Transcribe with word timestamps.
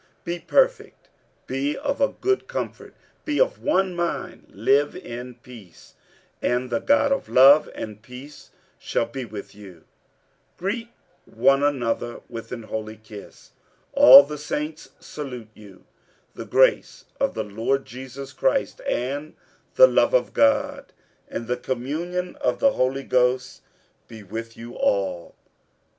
Be 0.23 0.39
perfect, 0.39 1.09
be 1.45 1.77
of 1.77 2.21
good 2.21 2.47
comfort, 2.47 2.95
be 3.23 3.39
of 3.39 3.61
one 3.61 3.95
mind, 3.95 4.47
live 4.49 4.95
in 4.95 5.35
peace; 5.35 5.93
and 6.41 6.71
the 6.71 6.79
God 6.79 7.11
of 7.11 7.29
love 7.29 7.69
and 7.75 8.01
peace 8.01 8.49
shall 8.79 9.05
be 9.05 9.25
with 9.25 9.53
you. 9.53 9.83
47:013:012 10.57 10.57
Greet 10.57 10.87
one 11.25 11.61
another 11.61 12.19
with 12.27 12.51
an 12.51 12.63
holy 12.63 12.97
kiss. 12.97 13.51
47:013:013 13.95 14.01
All 14.01 14.23
the 14.23 14.37
saints 14.39 14.89
salute 14.99 15.49
you. 15.53 15.73
47:013:014 16.33 16.33
The 16.33 16.45
grace 16.45 17.05
of 17.19 17.33
the 17.35 17.43
Lord 17.43 17.85
Jesus 17.85 18.33
Christ, 18.33 18.81
and 18.87 19.35
the 19.75 19.85
love 19.87 20.15
of 20.15 20.33
God, 20.33 20.93
and 21.27 21.45
the 21.45 21.57
communion 21.57 22.35
of 22.37 22.57
the 22.57 22.71
Holy 22.71 23.03
Ghost, 23.03 23.61
be 24.07 24.23
with 24.23 24.57
you 24.57 24.73
all. 24.73 25.35